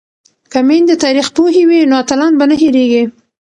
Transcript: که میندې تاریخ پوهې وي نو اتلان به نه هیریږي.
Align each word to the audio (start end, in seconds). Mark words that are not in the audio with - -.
که 0.51 0.59
میندې 0.67 0.95
تاریخ 1.03 1.27
پوهې 1.35 1.63
وي 1.69 1.79
نو 1.89 1.95
اتلان 2.01 2.33
به 2.39 2.45
نه 2.49 2.55
هیریږي. 2.61 3.03